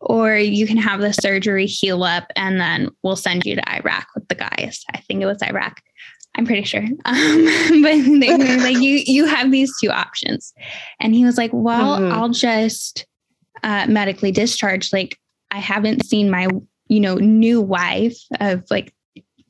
[0.00, 4.06] or you can have the surgery heal up, and then we'll send you to Iraq
[4.14, 4.84] with the guys.
[4.92, 5.80] I think it was Iraq.
[6.34, 6.82] I'm pretty sure.
[7.04, 10.52] Um, but they were like, you you have these two options,
[11.00, 12.12] and he was like, well, mm-hmm.
[12.12, 13.06] I'll just
[13.62, 14.92] uh, medically discharge.
[14.92, 15.18] Like
[15.50, 16.48] I haven't seen my,
[16.88, 18.92] you know, new wife of like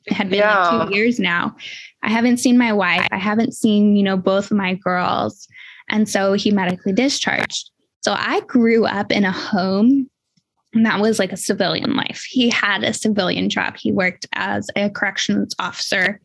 [0.07, 0.69] had been yeah.
[0.69, 1.55] like two years now.
[2.03, 3.07] I haven't seen my wife.
[3.11, 5.47] I haven't seen, you know, both of my girls.
[5.89, 7.71] And so he medically discharged.
[8.01, 10.09] So I grew up in a home
[10.73, 12.23] and that was like a civilian life.
[12.29, 13.77] He had a civilian job.
[13.77, 16.19] He worked as a corrections officer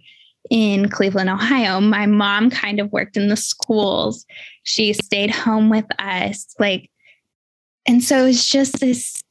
[0.51, 1.81] in Cleveland, Ohio.
[1.81, 4.27] My mom kind of worked in the schools.
[4.65, 6.55] She stayed home with us.
[6.59, 6.91] Like,
[7.87, 9.23] and so it's just this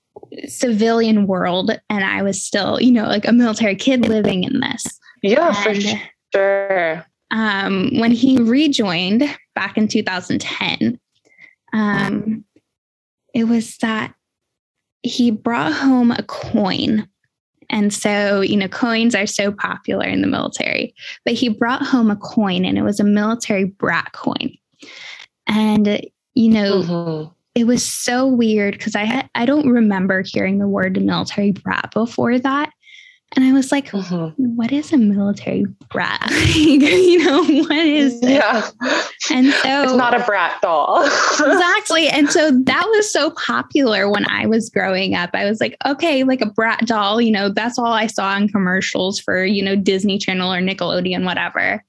[0.48, 4.86] civilian world and I was still, you know, like a military kid living in this.
[5.22, 6.00] Yeah, and, for
[6.34, 7.06] sure.
[7.32, 9.24] Um, when he rejoined
[9.56, 11.00] back in 2010,
[11.74, 12.44] um,
[13.34, 14.14] it was that
[15.04, 17.08] he brought home a coin.
[17.70, 22.10] And so, you know, coins are so popular in the military, but he brought home
[22.10, 24.58] a coin and it was a military brat coin.
[25.48, 26.02] And,
[26.34, 31.02] you know, mm-hmm it was so weird because I I don't remember hearing the word
[31.02, 32.72] military brat before that.
[33.36, 34.56] And I was like, mm-hmm.
[34.56, 36.32] what is a military brat?
[36.56, 38.30] you know, what is it?
[38.30, 38.68] Yeah.
[39.30, 41.04] And so it's not a Bratz doll.
[41.34, 42.08] exactly.
[42.08, 45.30] And so that was so popular when I was growing up.
[45.34, 48.50] I was like, okay, like a Bratz doll, you know, that's all I saw in
[48.50, 51.84] commercials for, you know, Disney Channel or Nickelodeon, whatever.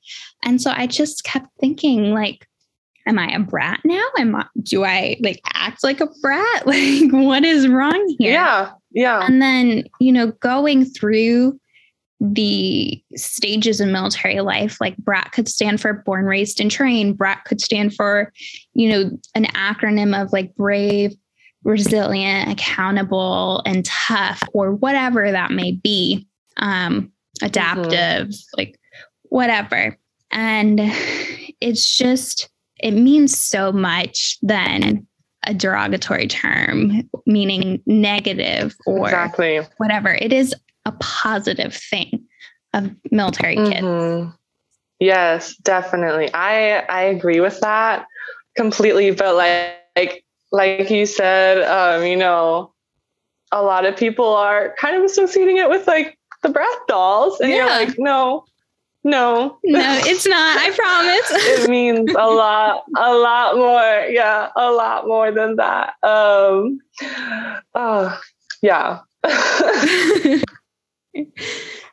[0.44, 2.46] And so I just kept thinking, like,
[3.07, 4.05] am I a brat now?
[4.18, 6.66] Am I, do I like act like a brat?
[6.66, 8.33] Like what is wrong here?
[8.33, 8.72] Yeah.
[8.90, 9.24] Yeah.
[9.24, 11.59] And then, you know, going through
[12.20, 17.16] the stages of military life, like BRAT could stand for born, raised, and trained.
[17.16, 18.33] BRAT could stand for,
[18.74, 21.14] you know, an acronym of like brave,
[21.64, 26.26] resilient, accountable, and tough, or whatever that may be.
[26.57, 28.55] Um, adaptive, mm-hmm.
[28.57, 28.79] like
[29.24, 29.96] whatever.
[30.31, 30.79] And
[31.60, 32.48] it's just
[32.79, 35.06] it means so much than
[35.47, 39.61] a derogatory term, meaning negative or exactly.
[39.79, 40.13] whatever.
[40.13, 42.27] It is a positive thing
[42.75, 43.87] of military kids.
[43.87, 44.31] Mm-hmm.
[44.99, 46.33] Yes, definitely.
[46.35, 48.07] I I agree with that
[48.57, 49.11] completely.
[49.13, 52.73] But like like like you said, um, you know,
[53.51, 57.51] a lot of people are kind of associating it with like the Bratz dolls, and
[57.51, 57.57] yeah.
[57.57, 58.45] you're like, no,
[59.03, 59.59] No.
[59.65, 60.59] No, it's not.
[60.59, 61.31] I promise.
[61.65, 64.07] it means a lot, a lot more.
[64.11, 65.94] Yeah, a lot more than that.
[66.03, 66.81] Um
[67.75, 68.21] oh
[68.63, 69.01] yeah.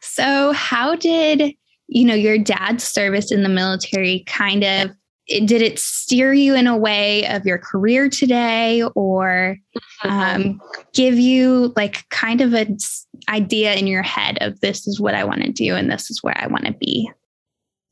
[0.01, 1.53] so how did
[1.88, 4.91] you know your dad's service in the military kind of
[5.28, 9.58] did it steer you in a way of your career today or
[10.03, 10.62] um,
[10.93, 12.78] give you like kind of an
[13.30, 16.23] idea in your head of this is what i want to do and this is
[16.23, 17.09] where i want to be.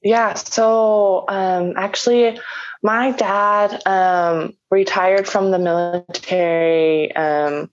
[0.04, 2.40] Yeah so um, actually
[2.84, 7.72] my dad um, retired from the military um,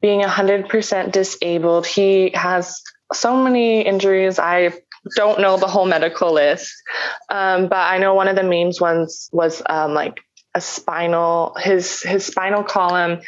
[0.00, 1.86] being 100% disabled.
[1.86, 2.82] He has
[3.12, 4.38] so many injuries.
[4.38, 4.72] I
[5.16, 6.72] don't know the whole medical list,
[7.28, 10.18] um, but I know one of the main ones was um, like
[10.54, 11.56] a spinal.
[11.58, 13.20] His his spinal column,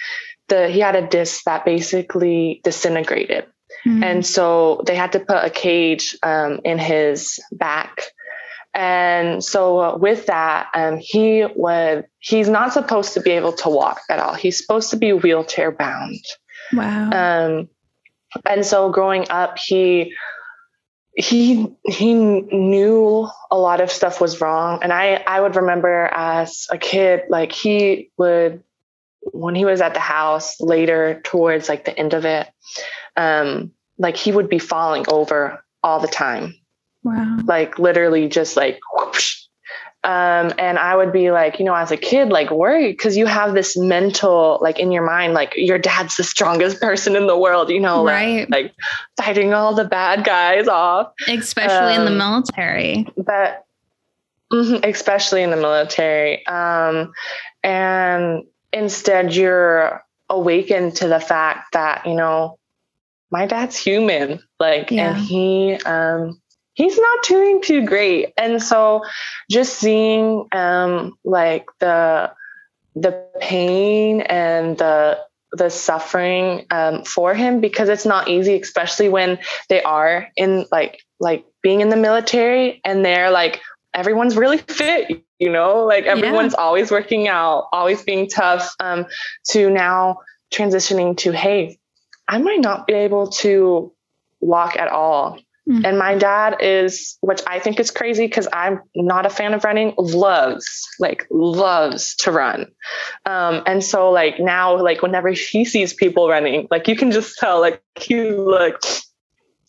[0.49, 3.47] the he had a disc that basically disintegrated,
[3.85, 4.03] mm-hmm.
[4.03, 8.03] and so they had to put a cage um, in his back.
[8.73, 13.69] And so uh, with that, um, he would he's not supposed to be able to
[13.69, 14.35] walk at all.
[14.35, 16.21] He's supposed to be wheelchair bound.
[16.73, 17.11] Wow.
[17.11, 17.69] Um,
[18.47, 20.15] and so growing up, he
[21.17, 26.69] he he knew a lot of stuff was wrong and i i would remember as
[26.71, 28.63] a kid like he would
[29.33, 32.49] when he was at the house later towards like the end of it
[33.17, 36.55] um like he would be falling over all the time
[37.03, 39.41] wow like literally just like whoosh,
[40.03, 43.27] um, and I would be like, you know, as a kid, like worried because you
[43.27, 47.37] have this mental, like in your mind, like your dad's the strongest person in the
[47.37, 48.49] world, you know, right.
[48.51, 48.75] like, like
[49.19, 51.13] fighting all the bad guys off.
[51.29, 53.07] Especially um, in the um, military.
[53.19, 53.67] But
[54.51, 56.47] mm-hmm, especially in the military.
[56.47, 57.13] Um,
[57.63, 62.59] and instead you're awakened to the fact that, you know,
[63.31, 65.11] my dad's human, like, yeah.
[65.11, 66.41] and he, um,
[66.75, 68.33] he's not doing too great.
[68.37, 69.05] And so
[69.51, 72.33] just seeing um like the
[72.95, 75.19] the pain and the
[75.53, 81.03] the suffering um, for him because it's not easy, especially when they are in like
[81.19, 83.61] like being in the military and they're like
[83.93, 86.63] everyone's really fit, you know, like everyone's yeah.
[86.63, 88.75] always working out, always being tough.
[88.79, 89.07] Um,
[89.51, 90.19] to now
[90.53, 91.79] transitioning to hey,
[92.29, 93.93] I might not be able to
[94.41, 95.39] walk at all
[95.71, 95.85] Mm-hmm.
[95.85, 99.63] And my dad is, which I think is crazy because I'm not a fan of
[99.63, 102.67] running, loves, like, loves to run.
[103.25, 107.39] Um, and so, like, now, like, whenever he sees people running, like, you can just
[107.39, 108.75] tell, like, he's like,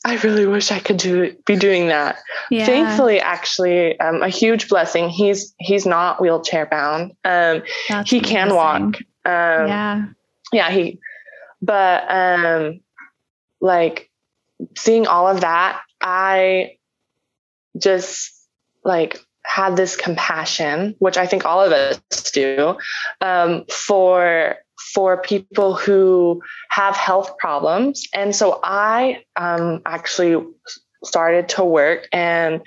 [0.04, 2.18] I really wish I could do be doing that.
[2.50, 2.66] Yeah.
[2.66, 5.10] Thankfully, actually, um, a huge blessing.
[5.10, 7.14] He's he's not wheelchair bound.
[7.24, 7.62] Um,
[8.06, 8.82] he can walk.
[8.82, 10.06] Um, yeah,
[10.52, 10.72] yeah.
[10.72, 11.00] He,
[11.62, 12.80] but um,
[13.60, 14.10] like
[14.76, 16.78] seeing all of that, I
[17.78, 18.32] just
[18.84, 22.78] like had this compassion, which I think all of us do,
[23.22, 24.58] um, for
[24.94, 28.08] for people who have health problems.
[28.14, 30.46] And so I um, actually
[31.04, 32.62] started to work and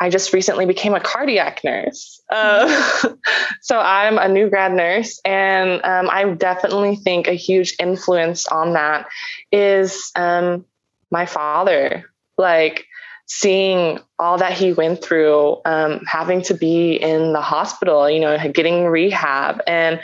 [0.00, 2.22] I just recently became a cardiac nurse.
[2.30, 2.68] Uh,
[3.60, 8.74] so I'm a new grad nurse, and um, I definitely think a huge influence on
[8.74, 9.08] that
[9.50, 10.64] is um,
[11.10, 12.04] my father,
[12.36, 12.86] like
[13.28, 18.36] seeing all that he went through, um, having to be in the hospital, you know,
[18.52, 19.60] getting rehab.
[19.66, 20.00] And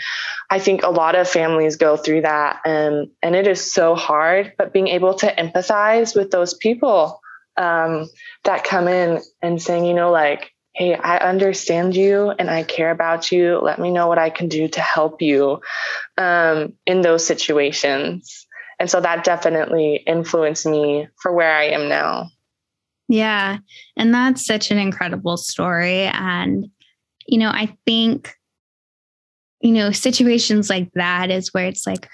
[0.50, 4.52] I think a lot of families go through that and, and it is so hard,
[4.58, 7.20] but being able to empathize with those people
[7.56, 8.10] um,
[8.44, 12.90] that come in and saying, you know, like, hey, I understand you and I care
[12.90, 13.58] about you.
[13.58, 15.60] Let me know what I can do to help you
[16.18, 18.46] um, in those situations.
[18.78, 22.28] And so that definitely influenced me for where I am now.
[23.08, 23.58] Yeah.
[23.96, 26.04] And that's such an incredible story.
[26.04, 26.68] And,
[27.26, 28.34] you know, I think,
[29.60, 32.08] you know, situations like that is where it's like,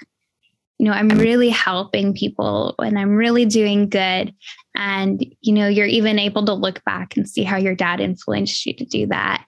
[0.77, 4.33] you know, I'm really helping people and I'm really doing good.
[4.75, 8.65] And, you know, you're even able to look back and see how your dad influenced
[8.65, 9.45] you to do that.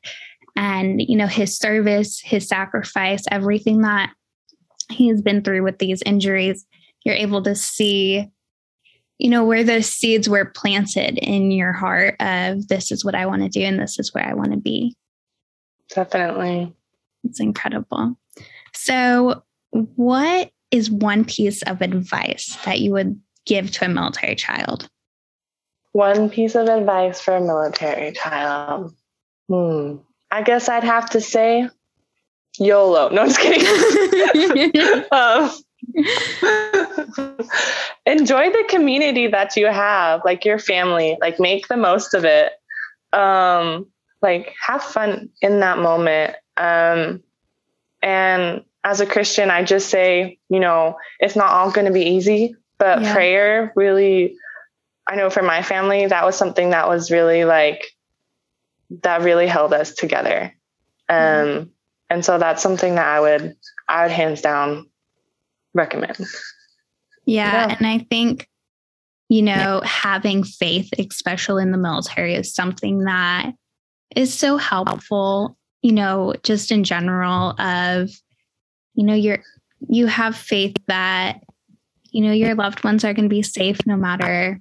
[0.56, 4.14] And, you know, his service, his sacrifice, everything that
[4.92, 6.66] he's been through with these injuries
[7.04, 8.28] you're able to see
[9.24, 13.26] you know where those seeds were planted in your heart of this is what i
[13.26, 14.96] want to do and this is where i want to be.
[15.90, 16.74] Definitely.
[17.24, 18.18] It's incredible.
[18.74, 24.90] So what is one piece of advice that you would give to a military child?
[25.94, 28.94] One piece of advice for a military child.
[29.48, 29.98] Hmm.
[30.32, 31.70] I guess i'd have to say
[32.60, 33.10] yolo.
[33.10, 34.72] No i'm just kidding.
[35.12, 35.52] Um,
[38.06, 42.52] Enjoy the community that you have, like your family, like make the most of it.
[43.14, 43.88] um,
[44.22, 46.36] like have fun in that moment.
[46.58, 47.24] Um,
[48.02, 52.02] and as a Christian, I just say, you know, it's not all going to be
[52.02, 53.14] easy, but yeah.
[53.14, 54.36] prayer really,
[55.08, 57.86] I know for my family, that was something that was really like,
[59.02, 60.54] that really held us together.
[61.10, 61.70] Um, mm-hmm.
[62.10, 63.56] and so that's something that I would,
[63.88, 64.90] I would hands down
[65.74, 66.18] recommend.
[67.26, 67.76] Yeah, yeah.
[67.78, 68.48] And I think,
[69.30, 73.54] you know, having faith, especially in the military, is something that
[74.16, 78.10] is so helpful, you know, just in general of,
[78.94, 79.42] you know, you're
[79.90, 81.42] you have faith that,
[82.12, 84.60] you know, your loved ones are going to be safe no matter,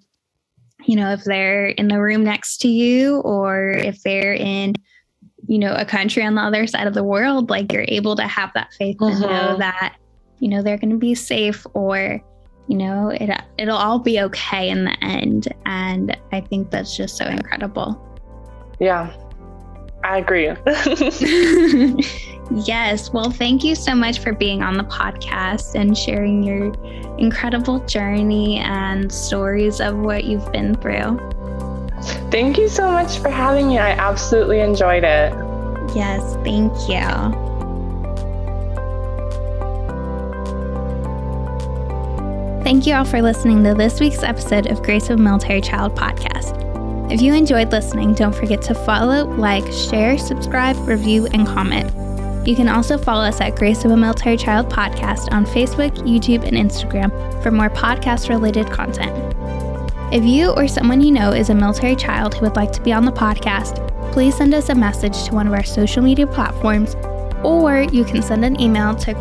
[0.84, 4.74] you know, if they're in the room next to you or if they're in,
[5.46, 8.26] you know, a country on the other side of the world, like you're able to
[8.26, 9.22] have that faith mm-hmm.
[9.22, 9.96] and know that,
[10.42, 12.20] you know, they're going to be safe or,
[12.66, 15.46] you know, it it'll all be okay in the end.
[15.66, 17.96] And I think that's just so incredible.
[18.80, 19.14] Yeah,
[20.02, 20.46] I agree.
[22.66, 23.12] yes.
[23.12, 26.74] Well, thank you so much for being on the podcast and sharing your
[27.18, 31.20] incredible journey and stories of what you've been through.
[32.32, 33.78] Thank you so much for having me.
[33.78, 35.32] I absolutely enjoyed it.
[35.94, 36.34] Yes.
[36.42, 37.41] Thank you.
[42.72, 45.94] Thank you all for listening to this week's episode of Grace of a Military Child
[45.94, 47.12] podcast.
[47.12, 51.92] If you enjoyed listening, don't forget to follow, like, share, subscribe, review, and comment.
[52.48, 56.44] You can also follow us at Grace of a Military Child podcast on Facebook, YouTube,
[56.48, 57.10] and Instagram
[57.42, 59.12] for more podcast related content.
[60.10, 62.94] If you or someone you know is a military child who would like to be
[62.94, 66.96] on the podcast, please send us a message to one of our social media platforms,
[67.44, 69.12] or you can send an email to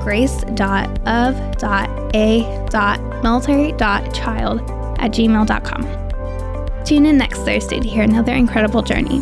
[3.22, 4.62] grace.of.a.military.child
[5.00, 6.84] at gmail.com.
[6.84, 9.22] Tune in next Thursday to hear another incredible journey.